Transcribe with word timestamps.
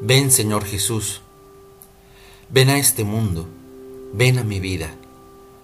Ven 0.00 0.30
Señor 0.30 0.64
Jesús, 0.64 1.22
ven 2.50 2.68
a 2.68 2.78
este 2.78 3.02
mundo, 3.02 3.48
ven 4.12 4.38
a 4.38 4.44
mi 4.44 4.60
vida, 4.60 4.94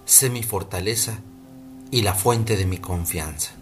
sé 0.03 0.29
mi 0.29 0.43
fortaleza 0.43 1.19
y 1.89 2.01
la 2.01 2.13
fuente 2.15 2.57
de 2.57 2.65
mi 2.65 2.77
confianza. 2.77 3.53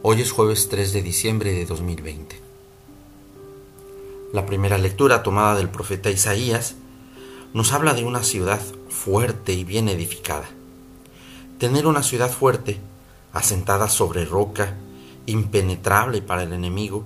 Hoy 0.00 0.22
es 0.22 0.32
jueves 0.32 0.70
3 0.70 0.94
de 0.94 1.02
diciembre 1.02 1.52
de 1.52 1.66
2020. 1.66 2.40
La 4.32 4.46
primera 4.46 4.78
lectura 4.78 5.22
tomada 5.22 5.56
del 5.56 5.68
profeta 5.68 6.08
Isaías 6.08 6.74
nos 7.52 7.74
habla 7.74 7.92
de 7.92 8.04
una 8.04 8.22
ciudad 8.22 8.62
fuerte 8.88 9.52
y 9.52 9.64
bien 9.64 9.90
edificada. 9.90 10.48
Tener 11.58 11.86
una 11.86 12.02
ciudad 12.02 12.30
fuerte, 12.30 12.78
asentada 13.34 13.90
sobre 13.90 14.24
roca, 14.24 14.74
impenetrable 15.26 16.22
para 16.22 16.44
el 16.44 16.54
enemigo, 16.54 17.04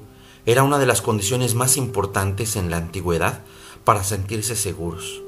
era 0.48 0.62
una 0.62 0.78
de 0.78 0.86
las 0.86 1.02
condiciones 1.02 1.54
más 1.54 1.76
importantes 1.76 2.56
en 2.56 2.70
la 2.70 2.78
antigüedad 2.78 3.42
para 3.84 4.02
sentirse 4.02 4.56
seguros. 4.56 5.20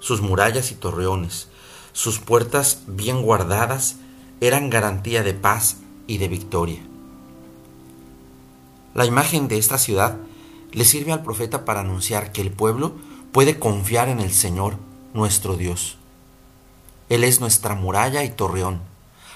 Sus 0.00 0.22
murallas 0.22 0.72
y 0.72 0.74
torreones, 0.74 1.46
sus 1.92 2.18
puertas 2.18 2.80
bien 2.88 3.22
guardadas, 3.22 3.94
eran 4.40 4.70
garantía 4.70 5.22
de 5.22 5.34
paz 5.34 5.76
y 6.08 6.18
de 6.18 6.26
victoria. 6.26 6.80
La 8.92 9.06
imagen 9.06 9.46
de 9.46 9.56
esta 9.56 9.78
ciudad 9.78 10.16
le 10.72 10.84
sirve 10.84 11.12
al 11.12 11.22
profeta 11.22 11.64
para 11.64 11.82
anunciar 11.82 12.32
que 12.32 12.40
el 12.40 12.50
pueblo 12.50 12.94
puede 13.30 13.60
confiar 13.60 14.08
en 14.08 14.18
el 14.18 14.32
Señor, 14.32 14.78
nuestro 15.14 15.56
Dios. 15.56 15.96
Él 17.08 17.22
es 17.22 17.38
nuestra 17.38 17.76
muralla 17.76 18.24
y 18.24 18.30
torreón, 18.30 18.80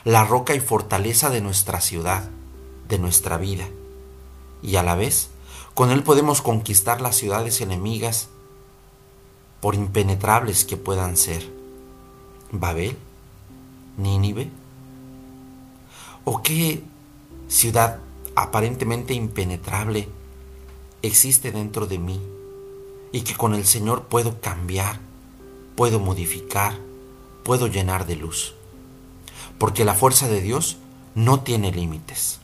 la 0.02 0.24
roca 0.24 0.56
y 0.56 0.60
fortaleza 0.60 1.30
de 1.30 1.40
nuestra 1.40 1.80
ciudad, 1.80 2.28
de 2.88 2.98
nuestra 2.98 3.36
vida 3.36 3.68
y 4.62 4.76
a 4.76 4.82
la 4.82 4.94
vez 4.94 5.28
con 5.74 5.90
Él 5.90 6.02
podemos 6.02 6.42
conquistar 6.42 7.00
las 7.00 7.16
ciudades 7.16 7.60
enemigas 7.60 8.28
por 9.60 9.74
impenetrables 9.74 10.64
que 10.64 10.76
puedan 10.76 11.16
ser. 11.16 11.48
Babel, 12.50 12.96
Nínive, 13.96 14.50
o 16.24 16.42
qué 16.42 16.82
ciudad 17.48 17.98
aparentemente 18.34 19.14
impenetrable 19.14 20.08
existe 21.02 21.52
dentro 21.52 21.86
de 21.86 21.98
mí 21.98 22.20
y 23.12 23.22
que 23.22 23.34
con 23.34 23.54
el 23.54 23.64
Señor 23.64 24.04
puedo 24.04 24.40
cambiar, 24.40 25.00
puedo 25.74 26.00
modificar, 26.00 26.78
puedo 27.42 27.66
llenar 27.66 28.06
de 28.06 28.16
luz. 28.16 28.54
Porque 29.58 29.84
la 29.84 29.94
fuerza 29.94 30.28
de 30.28 30.40
Dios 30.40 30.76
no 31.14 31.40
tiene 31.40 31.72
límites. 31.72 32.40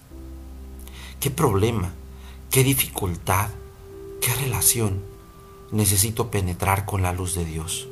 ¿Qué 1.21 1.31
problema 1.31 1.93
qué 2.51 2.65
dificultad, 2.65 3.51
qué 4.21 4.35
relación 4.35 5.03
necesito 5.71 6.31
penetrar 6.31 6.85
con 6.87 7.03
la 7.03 7.13
luz 7.13 7.35
de 7.35 7.45
Dios. 7.45 7.89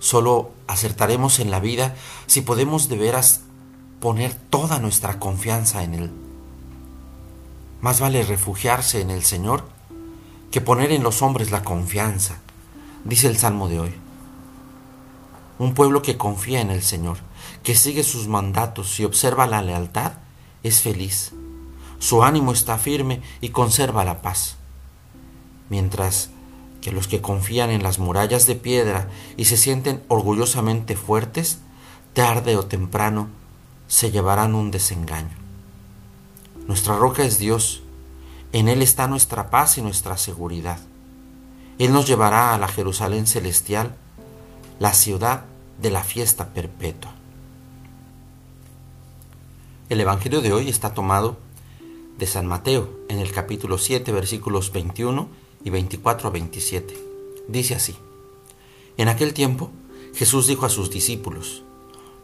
Solo 0.00 0.50
acertaremos 0.66 1.38
en 1.38 1.50
la 1.50 1.60
vida 1.60 1.94
si 2.26 2.40
podemos 2.40 2.88
de 2.88 2.96
veras 2.96 3.42
poner 4.00 4.34
toda 4.34 4.80
nuestra 4.80 5.20
confianza 5.20 5.84
en 5.84 5.94
Él. 5.94 6.10
Más 7.80 8.00
vale 8.00 8.24
refugiarse 8.24 9.00
en 9.00 9.10
el 9.10 9.22
Señor 9.22 9.64
que 10.50 10.60
poner 10.60 10.90
en 10.90 11.04
los 11.04 11.22
hombres 11.22 11.50
la 11.50 11.62
confianza, 11.62 12.38
dice 13.04 13.28
el 13.28 13.38
Salmo 13.38 13.68
de 13.68 13.80
hoy. 13.80 13.94
Un 15.58 15.74
pueblo 15.74 16.02
que 16.02 16.16
confía 16.16 16.60
en 16.60 16.70
el 16.70 16.82
Señor, 16.82 17.18
que 17.62 17.76
sigue 17.76 18.02
sus 18.02 18.26
mandatos 18.26 18.98
y 18.98 19.04
observa 19.04 19.46
la 19.46 19.62
lealtad, 19.62 20.14
es 20.64 20.80
feliz 20.80 21.32
su 22.02 22.24
ánimo 22.24 22.52
está 22.52 22.78
firme 22.78 23.22
y 23.40 23.50
conserva 23.50 24.04
la 24.04 24.22
paz. 24.22 24.56
Mientras 25.68 26.30
que 26.80 26.90
los 26.90 27.06
que 27.06 27.20
confían 27.20 27.70
en 27.70 27.84
las 27.84 28.00
murallas 28.00 28.44
de 28.46 28.56
piedra 28.56 29.08
y 29.36 29.44
se 29.44 29.56
sienten 29.56 30.02
orgullosamente 30.08 30.96
fuertes, 30.96 31.60
tarde 32.12 32.56
o 32.56 32.64
temprano 32.64 33.28
se 33.86 34.10
llevarán 34.10 34.56
un 34.56 34.72
desengaño. 34.72 35.36
Nuestra 36.66 36.96
roca 36.96 37.22
es 37.22 37.38
Dios, 37.38 37.84
en 38.52 38.66
Él 38.66 38.82
está 38.82 39.06
nuestra 39.06 39.48
paz 39.48 39.78
y 39.78 39.82
nuestra 39.82 40.16
seguridad. 40.16 40.80
Él 41.78 41.92
nos 41.92 42.08
llevará 42.08 42.52
a 42.52 42.58
la 42.58 42.66
Jerusalén 42.66 43.28
celestial, 43.28 43.94
la 44.80 44.92
ciudad 44.92 45.44
de 45.80 45.92
la 45.92 46.02
fiesta 46.02 46.48
perpetua. 46.48 47.12
El 49.88 50.00
Evangelio 50.00 50.40
de 50.40 50.52
hoy 50.52 50.68
está 50.68 50.94
tomado 50.94 51.36
de 52.22 52.28
San 52.28 52.46
Mateo 52.46 52.88
en 53.08 53.18
el 53.18 53.32
capítulo 53.32 53.78
7 53.78 54.12
versículos 54.12 54.70
21 54.70 55.26
y 55.64 55.70
24 55.70 56.28
a 56.28 56.30
27. 56.30 56.96
Dice 57.48 57.74
así, 57.74 57.96
En 58.96 59.08
aquel 59.08 59.34
tiempo 59.34 59.72
Jesús 60.14 60.46
dijo 60.46 60.64
a 60.64 60.68
sus 60.68 60.88
discípulos, 60.88 61.64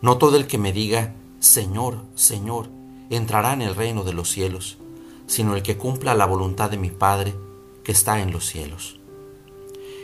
No 0.00 0.16
todo 0.16 0.36
el 0.36 0.46
que 0.46 0.56
me 0.56 0.72
diga, 0.72 1.16
Señor, 1.40 2.04
Señor, 2.14 2.68
entrará 3.10 3.52
en 3.52 3.60
el 3.60 3.74
reino 3.74 4.04
de 4.04 4.12
los 4.12 4.30
cielos, 4.30 4.78
sino 5.26 5.56
el 5.56 5.64
que 5.64 5.76
cumpla 5.76 6.14
la 6.14 6.26
voluntad 6.26 6.70
de 6.70 6.76
mi 6.76 6.90
Padre 6.90 7.34
que 7.82 7.90
está 7.90 8.22
en 8.22 8.30
los 8.30 8.46
cielos. 8.46 9.00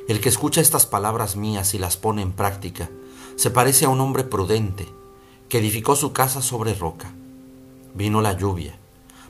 El 0.09 0.21
que 0.21 0.29
escucha 0.29 0.61
estas 0.61 0.87
palabras 0.87 1.37
mías 1.37 1.73
y 1.73 1.79
las 1.79 1.97
pone 1.97 2.21
en 2.21 2.33
práctica, 2.33 2.91
se 3.37 3.53
parece 3.53 3.85
a 3.85 3.91
un 3.91 4.01
hombre 4.01 4.25
prudente 4.25 4.89
que 5.49 5.59
edificó 5.59 5.95
su 5.95 6.13
casa 6.13 6.43
sobre 6.43 6.75
roca. 6.75 7.15
Vino 7.95 8.21
la 8.21 8.37
lluvia 8.37 8.77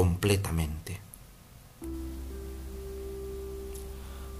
completamente. 0.00 0.98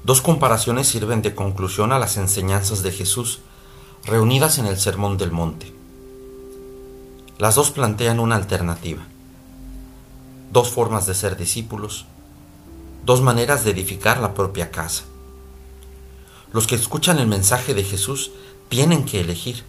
Dos 0.04 0.22
comparaciones 0.22 0.88
sirven 0.88 1.20
de 1.20 1.34
conclusión 1.34 1.92
a 1.92 1.98
las 1.98 2.16
enseñanzas 2.16 2.82
de 2.82 2.90
Jesús 2.90 3.40
reunidas 4.06 4.56
en 4.56 4.64
el 4.64 4.78
Sermón 4.78 5.18
del 5.18 5.32
Monte. 5.32 5.70
Las 7.36 7.56
dos 7.56 7.72
plantean 7.72 8.20
una 8.20 8.36
alternativa, 8.36 9.02
dos 10.50 10.70
formas 10.70 11.06
de 11.06 11.12
ser 11.12 11.36
discípulos, 11.36 12.06
dos 13.04 13.20
maneras 13.20 13.62
de 13.62 13.72
edificar 13.72 14.18
la 14.18 14.32
propia 14.32 14.70
casa. 14.70 15.04
Los 16.54 16.66
que 16.66 16.76
escuchan 16.76 17.18
el 17.18 17.26
mensaje 17.26 17.74
de 17.74 17.84
Jesús 17.84 18.30
tienen 18.70 19.04
que 19.04 19.20
elegir 19.20 19.62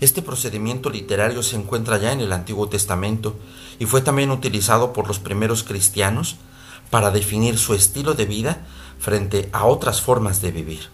este 0.00 0.22
procedimiento 0.22 0.90
literario 0.90 1.42
se 1.42 1.56
encuentra 1.56 1.98
ya 1.98 2.12
en 2.12 2.20
el 2.20 2.32
Antiguo 2.32 2.68
Testamento 2.68 3.36
y 3.78 3.86
fue 3.86 4.00
también 4.00 4.30
utilizado 4.30 4.92
por 4.92 5.08
los 5.08 5.18
primeros 5.18 5.64
cristianos 5.64 6.36
para 6.90 7.10
definir 7.10 7.58
su 7.58 7.74
estilo 7.74 8.14
de 8.14 8.24
vida 8.24 8.66
frente 8.98 9.48
a 9.52 9.64
otras 9.66 10.00
formas 10.00 10.40
de 10.40 10.52
vivir. 10.52 10.88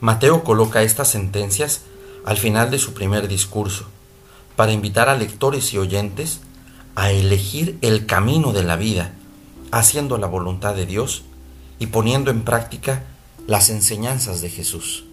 Mateo 0.00 0.42
coloca 0.42 0.82
estas 0.82 1.08
sentencias 1.08 1.82
al 2.24 2.36
final 2.36 2.70
de 2.70 2.78
su 2.78 2.94
primer 2.94 3.28
discurso 3.28 3.86
para 4.56 4.72
invitar 4.72 5.08
a 5.08 5.16
lectores 5.16 5.72
y 5.72 5.78
oyentes 5.78 6.40
a 6.94 7.10
elegir 7.10 7.78
el 7.80 8.06
camino 8.06 8.52
de 8.52 8.64
la 8.64 8.76
vida, 8.76 9.12
haciendo 9.70 10.18
la 10.18 10.26
voluntad 10.26 10.74
de 10.74 10.86
Dios 10.86 11.22
y 11.78 11.86
poniendo 11.86 12.30
en 12.30 12.42
práctica 12.42 13.04
las 13.46 13.70
enseñanzas 13.70 14.40
de 14.40 14.50
Jesús. 14.50 15.04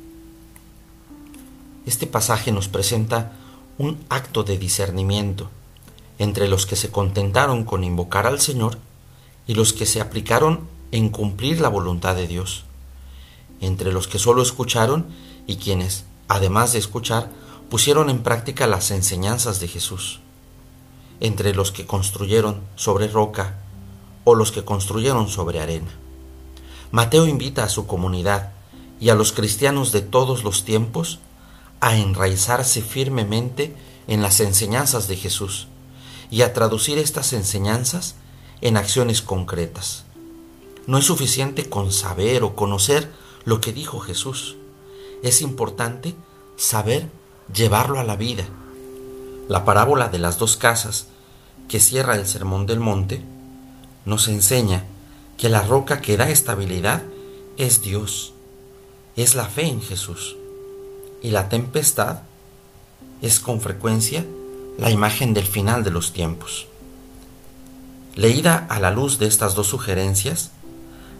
Este 1.85 2.05
pasaje 2.05 2.51
nos 2.51 2.67
presenta 2.67 3.31
un 3.77 4.03
acto 4.09 4.43
de 4.43 4.57
discernimiento 4.57 5.49
entre 6.19 6.49
los 6.49 6.65
que 6.65 6.75
se 6.75 6.91
contentaron 6.91 7.63
con 7.63 7.83
invocar 7.83 8.27
al 8.27 8.39
Señor 8.41 8.77
y 9.47 9.55
los 9.55 9.73
que 9.73 9.85
se 9.85 10.01
aplicaron 10.01 10.67
en 10.91 11.09
cumplir 11.09 11.61
la 11.61 11.69
voluntad 11.69 12.15
de 12.15 12.27
Dios, 12.27 12.65
entre 13.61 13.91
los 13.93 14.07
que 14.07 14.19
solo 14.19 14.41
escucharon 14.41 15.07
y 15.47 15.55
quienes, 15.55 16.03
además 16.27 16.73
de 16.73 16.79
escuchar, 16.79 17.31
pusieron 17.69 18.09
en 18.09 18.21
práctica 18.21 18.67
las 18.67 18.91
enseñanzas 18.91 19.59
de 19.59 19.69
Jesús, 19.69 20.19
entre 21.21 21.55
los 21.55 21.71
que 21.71 21.85
construyeron 21.85 22.61
sobre 22.75 23.07
roca 23.07 23.55
o 24.25 24.35
los 24.35 24.51
que 24.51 24.65
construyeron 24.65 25.29
sobre 25.29 25.61
arena. 25.61 25.89
Mateo 26.91 27.27
invita 27.27 27.63
a 27.63 27.69
su 27.69 27.87
comunidad 27.87 28.51
y 28.99 29.09
a 29.09 29.15
los 29.15 29.31
cristianos 29.31 29.93
de 29.93 30.01
todos 30.01 30.43
los 30.43 30.65
tiempos 30.65 31.19
a 31.79 31.95
enraizarse 31.95 32.81
firmemente 32.81 33.73
en 34.07 34.21
las 34.21 34.41
enseñanzas 34.41 35.07
de 35.07 35.15
Jesús 35.15 35.67
y 36.29 36.41
a 36.43 36.53
traducir 36.53 36.97
estas 36.97 37.33
enseñanzas 37.33 38.15
en 38.61 38.77
acciones 38.77 39.21
concretas, 39.21 40.05
No 40.87 40.97
es 40.97 41.05
suficiente 41.05 41.69
con 41.69 41.91
saber 41.91 42.43
o 42.43 42.55
conocer 42.55 43.11
lo 43.45 43.61
que 43.61 43.73
dijo 43.73 43.99
Jesús. 43.99 44.55
Es 45.21 45.41
importante 45.41 46.15
saber 46.57 47.07
llevarlo 47.53 47.99
a 47.99 48.03
la 48.03 48.15
vida. 48.15 48.45
La 49.47 49.65
parábola 49.65 50.09
de 50.09 50.17
las 50.17 50.39
dos 50.39 50.57
casas 50.57 51.05
que 51.67 51.79
cierra 51.79 52.15
el 52.15 52.25
Sermón 52.25 52.65
del 52.65 52.79
Monte 52.79 53.21
nos 54.05 54.27
enseña 54.27 54.85
que 55.37 55.49
la 55.49 55.61
roca 55.61 56.01
que 56.01 56.17
da 56.17 56.29
estabilidad 56.29 57.03
es 57.57 57.83
Dios, 57.83 58.33
es 59.15 59.35
la 59.35 59.45
fe 59.45 59.67
en 59.67 59.81
Jesús. 59.81 60.37
Y 61.21 61.29
la 61.29 61.49
tempestad 61.49 62.21
es 63.21 63.39
con 63.39 63.61
frecuencia 63.61 64.25
la 64.79 64.91
imagen 64.91 65.33
del 65.33 65.45
final 65.45 65.83
de 65.83 65.91
los 65.91 66.13
tiempos. 66.13 66.67
Leída 68.15 68.65
a 68.69 68.79
la 68.79 68.91
luz 68.91 69.19
de 69.19 69.27
estas 69.27 69.53
dos 69.53 69.67
sugerencias, 69.67 70.51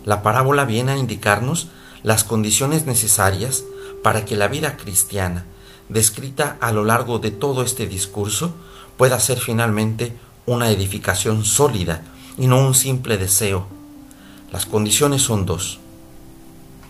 la 0.06 0.24
parábola 0.24 0.64
viene 0.64 0.94
a 0.94 0.98
indicarnos 0.98 1.68
las 2.02 2.24
condiciones 2.24 2.86
necesarias 2.86 3.66
para 4.02 4.24
que 4.24 4.38
la 4.38 4.48
vida 4.48 4.78
cristiana, 4.78 5.44
descrita 5.90 6.56
a 6.62 6.72
lo 6.72 6.86
largo 6.86 7.20
de 7.20 7.32
todo 7.32 7.62
este 7.62 7.86
discurso, 7.86 8.54
pueda 8.96 9.20
ser 9.20 9.40
finalmente 9.40 10.14
una 10.46 10.72
edificación 10.72 11.44
sólida 11.44 12.04
y 12.38 12.48
no 12.48 12.66
un 12.66 12.74
simple 12.74 13.18
deseo. 13.18 13.68
Las 14.54 14.66
condiciones 14.66 15.22
son 15.22 15.46
dos. 15.46 15.80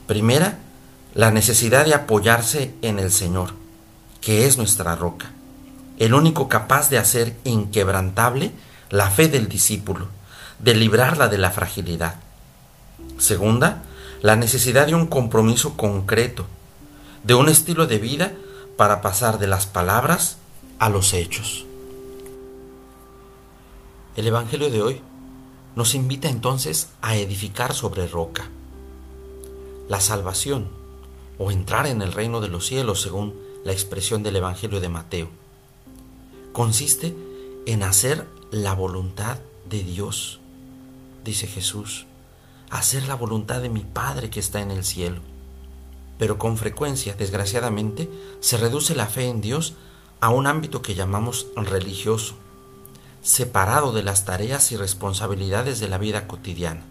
Primera, 0.06 0.60
la 1.16 1.32
necesidad 1.32 1.86
de 1.86 1.96
apoyarse 1.96 2.76
en 2.84 3.00
el 3.00 3.12
Señor, 3.12 3.54
que 4.22 4.46
es 4.46 4.58
nuestra 4.58 4.96
roca, 4.96 5.32
el 6.00 6.14
único 6.14 6.48
capaz 6.48 6.90
de 6.90 6.98
hacer 6.98 7.36
inquebrantable 7.44 8.52
la 8.90 9.12
fe 9.12 9.28
del 9.28 9.50
discípulo, 9.50 10.08
de 10.58 10.74
librarla 10.74 11.28
de 11.28 11.38
la 11.38 11.52
fragilidad. 11.52 12.16
Segunda, 13.18 13.84
la 14.22 14.38
necesidad 14.38 14.88
de 14.88 14.96
un 14.96 15.08
compromiso 15.08 15.76
concreto, 15.76 16.48
de 17.24 17.36
un 17.36 17.50
estilo 17.50 17.86
de 17.86 18.00
vida 18.00 18.32
para 18.78 19.02
pasar 19.02 19.40
de 19.40 19.48
las 19.48 19.68
palabras 19.68 20.38
a 20.80 20.90
los 20.90 21.14
hechos. 21.14 21.66
El 24.16 24.26
Evangelio 24.26 24.70
de 24.70 24.82
hoy 24.82 25.02
nos 25.76 25.96
invita 25.96 26.30
entonces 26.30 26.90
a 27.02 27.18
edificar 27.18 27.74
sobre 27.74 28.08
roca. 28.08 28.50
La 29.90 30.00
salvación, 30.00 30.70
o 31.38 31.52
entrar 31.52 31.88
en 31.88 32.02
el 32.02 32.14
reino 32.14 32.40
de 32.40 32.48
los 32.48 32.66
cielos 32.66 33.02
según 33.02 33.34
la 33.66 33.74
expresión 33.74 34.24
del 34.24 34.38
Evangelio 34.38 34.80
de 34.80 34.90
Mateo, 34.90 35.39
consiste 36.52 37.16
en 37.66 37.84
hacer 37.84 38.28
la 38.52 38.74
voluntad 38.74 39.38
de 39.70 39.84
Dios, 39.84 40.40
dice 41.24 41.48
Jesús 41.48 42.06
hacer 42.70 43.08
la 43.08 43.16
voluntad 43.16 43.62
de 43.62 43.70
mi 43.70 43.82
Padre 43.82 44.30
que 44.30 44.40
está 44.40 44.62
en 44.62 44.72
el 44.72 44.84
cielo. 44.84 45.22
Pero 46.18 46.38
con 46.38 46.58
frecuencia, 46.58 47.14
desgraciadamente, 47.14 48.10
se 48.42 48.58
reduce 48.58 48.96
la 48.96 49.08
fe 49.08 49.28
en 49.28 49.42
Dios 49.42 49.74
a 50.20 50.30
un 50.30 50.48
ámbito 50.48 50.82
que 50.82 50.96
llamamos 50.96 51.48
religioso, 51.56 52.36
separado 53.22 53.94
de 53.94 54.04
las 54.04 54.26
tareas 54.26 54.72
y 54.72 54.78
responsabilidades 54.78 55.80
de 55.80 55.88
la 55.88 55.98
vida 55.98 56.28
cotidiana. 56.28 56.84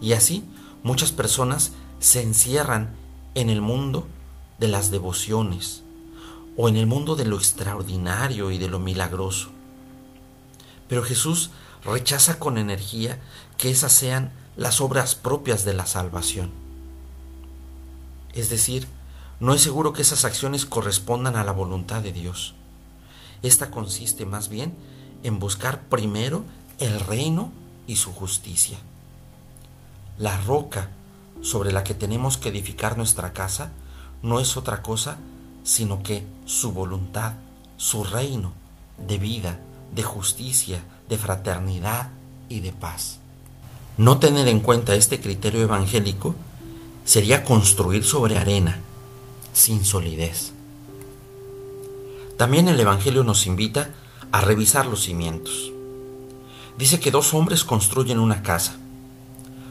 Y 0.00 0.12
así 0.12 0.44
muchas 0.82 1.12
personas 1.12 1.72
se 1.98 2.22
encierran 2.22 2.94
en 3.34 3.48
el 3.48 3.60
mundo 3.60 4.06
de 4.58 4.68
las 4.68 4.90
devociones 4.90 5.82
o 6.56 6.68
en 6.68 6.76
el 6.76 6.86
mundo 6.86 7.16
de 7.16 7.24
lo 7.24 7.36
extraordinario 7.36 8.50
y 8.50 8.58
de 8.58 8.68
lo 8.68 8.78
milagroso. 8.78 9.50
Pero 10.88 11.02
Jesús 11.02 11.50
rechaza 11.84 12.38
con 12.38 12.58
energía 12.58 13.20
que 13.58 13.70
esas 13.70 13.92
sean 13.92 14.32
las 14.56 14.80
obras 14.80 15.14
propias 15.14 15.64
de 15.64 15.74
la 15.74 15.86
salvación. 15.86 16.50
Es 18.32 18.48
decir, 18.48 18.86
no 19.38 19.54
es 19.54 19.62
seguro 19.62 19.92
que 19.92 20.02
esas 20.02 20.24
acciones 20.24 20.64
correspondan 20.64 21.36
a 21.36 21.44
la 21.44 21.52
voluntad 21.52 22.02
de 22.02 22.12
Dios. 22.12 22.54
Esta 23.42 23.70
consiste 23.70 24.24
más 24.24 24.48
bien 24.48 24.74
en 25.22 25.38
buscar 25.38 25.82
primero 25.88 26.44
el 26.78 27.00
reino 27.00 27.52
y 27.86 27.96
su 27.96 28.12
justicia. 28.12 28.78
La 30.18 30.38
roca 30.40 30.90
sobre 31.42 31.72
la 31.72 31.84
que 31.84 31.94
tenemos 31.94 32.38
que 32.38 32.48
edificar 32.48 32.96
nuestra 32.96 33.32
casa 33.32 33.72
no 34.22 34.40
es 34.40 34.56
otra 34.56 34.82
cosa 34.82 35.18
sino 35.66 36.00
que 36.04 36.24
su 36.46 36.70
voluntad, 36.70 37.32
su 37.76 38.04
reino 38.04 38.52
de 39.04 39.18
vida, 39.18 39.58
de 39.92 40.04
justicia, 40.04 40.80
de 41.08 41.18
fraternidad 41.18 42.10
y 42.48 42.60
de 42.60 42.72
paz. 42.72 43.18
No 43.98 44.20
tener 44.20 44.46
en 44.46 44.60
cuenta 44.60 44.94
este 44.94 45.20
criterio 45.20 45.62
evangélico 45.62 46.36
sería 47.04 47.42
construir 47.42 48.04
sobre 48.04 48.38
arena, 48.38 48.78
sin 49.52 49.84
solidez. 49.84 50.52
También 52.36 52.68
el 52.68 52.78
Evangelio 52.78 53.24
nos 53.24 53.46
invita 53.48 53.90
a 54.30 54.42
revisar 54.42 54.86
los 54.86 55.02
cimientos. 55.02 55.72
Dice 56.78 57.00
que 57.00 57.10
dos 57.10 57.34
hombres 57.34 57.64
construyen 57.64 58.20
una 58.20 58.42
casa. 58.42 58.76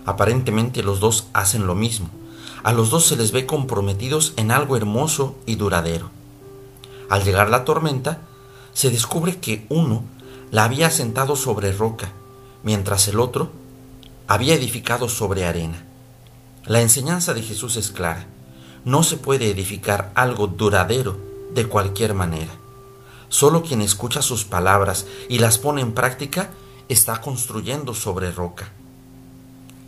Aparentemente 0.06 0.84
los 0.84 1.00
dos 1.00 1.28
hacen 1.32 1.68
lo 1.68 1.76
mismo. 1.76 2.10
A 2.66 2.74
los 2.74 2.90
dos 2.90 3.06
se 3.06 3.16
les 3.16 3.32
ve 3.32 3.46
comprometidos 3.46 4.34
en 4.38 4.50
algo 4.50 4.76
hermoso 4.76 5.36
y 5.46 5.54
duradero. 5.54 6.10
Al 7.12 7.24
llegar 7.24 7.52
la 7.52 7.64
tormenta, 7.64 8.22
se 8.74 8.90
descubre 8.90 9.38
que 9.38 9.68
uno 9.70 10.02
la 10.50 10.64
había 10.64 10.90
sentado 10.90 11.36
sobre 11.36 11.72
roca, 11.72 12.12
mientras 12.64 13.08
el 13.08 13.20
otro 13.20 13.52
había 14.26 14.56
edificado 14.56 15.10
sobre 15.10 15.46
arena. 15.46 15.86
La 16.66 16.82
enseñanza 16.82 17.36
de 17.36 17.44
Jesús 17.44 17.76
es 17.76 17.92
clara. 17.92 18.26
No 18.84 19.04
se 19.04 19.18
puede 19.18 19.52
edificar 19.52 20.12
algo 20.16 20.48
duradero 20.48 21.20
de 21.54 21.68
cualquier 21.68 22.16
manera. 22.16 22.54
Solo 23.30 23.62
quien 23.62 23.84
escucha 23.84 24.24
sus 24.24 24.44
palabras 24.44 25.06
y 25.30 25.38
las 25.38 25.60
pone 25.60 25.82
en 25.82 25.94
práctica 25.94 26.50
está 26.90 27.22
construyendo 27.22 27.94
sobre 27.94 28.32
roca. 28.32 28.72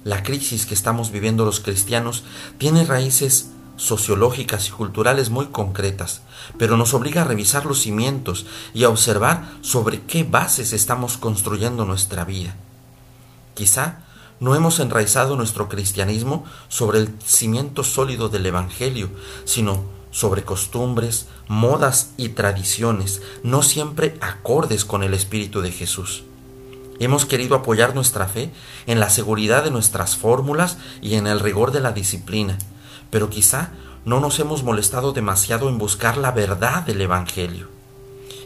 La 0.07 0.23
crisis 0.23 0.65
que 0.65 0.73
estamos 0.73 1.11
viviendo 1.11 1.43
los 1.43 1.59
cristianos 1.59 2.23
tiene 2.57 2.85
raíces 2.85 3.49
sociológicas 3.75 4.69
y 4.69 4.71
culturales 4.71 5.29
muy 5.29 5.47
concretas, 5.47 6.21
pero 6.57 6.77
nos 6.77 6.93
obliga 6.93 7.23
a 7.23 7.25
revisar 7.25 7.65
los 7.65 7.81
cimientos 7.81 8.45
y 8.73 8.85
a 8.85 8.89
observar 8.89 9.49
sobre 9.59 9.99
qué 10.03 10.23
bases 10.23 10.71
estamos 10.71 11.17
construyendo 11.17 11.83
nuestra 11.83 12.23
vida. 12.23 12.55
Quizá 13.53 14.05
no 14.39 14.55
hemos 14.55 14.79
enraizado 14.79 15.35
nuestro 15.35 15.67
cristianismo 15.67 16.45
sobre 16.69 16.99
el 16.99 17.09
cimiento 17.25 17.83
sólido 17.83 18.29
del 18.29 18.45
Evangelio, 18.45 19.09
sino 19.43 19.83
sobre 20.11 20.45
costumbres, 20.45 21.27
modas 21.49 22.11
y 22.15 22.29
tradiciones, 22.29 23.21
no 23.43 23.61
siempre 23.61 24.17
acordes 24.21 24.85
con 24.85 25.03
el 25.03 25.13
Espíritu 25.13 25.59
de 25.59 25.73
Jesús. 25.73 26.23
Hemos 26.99 27.25
querido 27.25 27.55
apoyar 27.55 27.93
nuestra 27.93 28.27
fe 28.27 28.51
en 28.87 28.99
la 28.99 29.09
seguridad 29.09 29.63
de 29.63 29.71
nuestras 29.71 30.15
fórmulas 30.15 30.77
y 31.01 31.15
en 31.15 31.27
el 31.27 31.39
rigor 31.39 31.71
de 31.71 31.79
la 31.79 31.91
disciplina, 31.91 32.57
pero 33.11 33.29
quizá 33.29 33.71
no 34.03 34.19
nos 34.19 34.39
hemos 34.39 34.63
molestado 34.63 35.13
demasiado 35.13 35.69
en 35.69 35.77
buscar 35.77 36.17
la 36.17 36.31
verdad 36.31 36.83
del 36.83 37.01
Evangelio. 37.01 37.69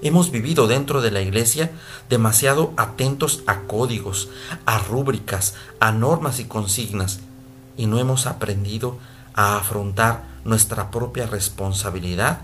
Hemos 0.01 0.31
vivido 0.31 0.67
dentro 0.67 1.01
de 1.01 1.11
la 1.11 1.21
iglesia 1.21 1.71
demasiado 2.09 2.73
atentos 2.75 3.43
a 3.45 3.61
códigos, 3.61 4.29
a 4.65 4.79
rúbricas, 4.79 5.53
a 5.79 5.91
normas 5.91 6.39
y 6.39 6.45
consignas, 6.45 7.19
y 7.77 7.85
no 7.85 7.99
hemos 7.99 8.25
aprendido 8.25 8.97
a 9.33 9.57
afrontar 9.57 10.23
nuestra 10.43 10.91
propia 10.91 11.27
responsabilidad 11.27 12.41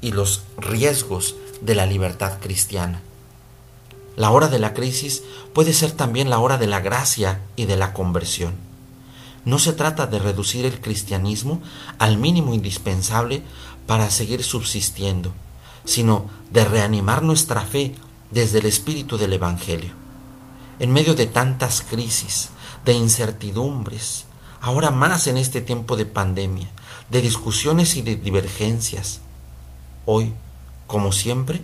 y 0.00 0.12
los 0.12 0.42
riesgos 0.58 1.36
de 1.60 1.76
la 1.76 1.86
libertad 1.86 2.38
cristiana. 2.40 3.00
La 4.16 4.30
hora 4.30 4.48
de 4.48 4.58
la 4.58 4.74
crisis 4.74 5.22
puede 5.54 5.72
ser 5.72 5.92
también 5.92 6.28
la 6.28 6.38
hora 6.38 6.58
de 6.58 6.66
la 6.66 6.80
gracia 6.80 7.40
y 7.56 7.64
de 7.64 7.76
la 7.76 7.92
conversión. 7.92 8.54
No 9.44 9.58
se 9.58 9.72
trata 9.72 10.06
de 10.06 10.18
reducir 10.18 10.66
el 10.66 10.80
cristianismo 10.80 11.60
al 11.98 12.18
mínimo 12.18 12.54
indispensable 12.54 13.42
para 13.86 14.10
seguir 14.10 14.44
subsistiendo, 14.44 15.32
sino 15.84 16.26
de 16.50 16.64
reanimar 16.64 17.22
nuestra 17.22 17.62
fe 17.62 17.94
desde 18.30 18.60
el 18.60 18.66
espíritu 18.66 19.18
del 19.18 19.32
Evangelio. 19.32 19.92
En 20.78 20.92
medio 20.92 21.14
de 21.14 21.26
tantas 21.26 21.82
crisis, 21.82 22.50
de 22.84 22.92
incertidumbres, 22.92 24.26
ahora 24.60 24.90
más 24.90 25.26
en 25.26 25.36
este 25.36 25.60
tiempo 25.60 25.96
de 25.96 26.06
pandemia, 26.06 26.68
de 27.10 27.20
discusiones 27.20 27.96
y 27.96 28.02
de 28.02 28.16
divergencias, 28.16 29.20
hoy, 30.06 30.32
como 30.86 31.12
siempre, 31.12 31.62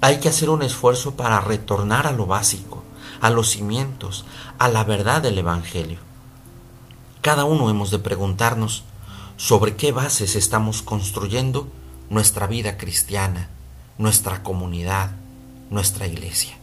hay 0.00 0.18
que 0.20 0.28
hacer 0.28 0.50
un 0.50 0.62
esfuerzo 0.62 1.14
para 1.14 1.40
retornar 1.40 2.06
a 2.06 2.12
lo 2.12 2.26
básico, 2.26 2.84
a 3.20 3.30
los 3.30 3.50
cimientos, 3.50 4.24
a 4.58 4.68
la 4.68 4.84
verdad 4.84 5.22
del 5.22 5.38
Evangelio. 5.38 5.98
Cada 7.20 7.44
uno 7.44 7.70
hemos 7.70 7.90
de 7.90 7.98
preguntarnos 7.98 8.84
sobre 9.36 9.76
qué 9.76 9.92
bases 9.92 10.36
estamos 10.36 10.82
construyendo 10.82 11.68
nuestra 12.10 12.46
vida 12.46 12.76
cristiana, 12.76 13.48
nuestra 13.98 14.42
comunidad, 14.42 15.12
nuestra 15.70 16.06
iglesia. 16.06 16.57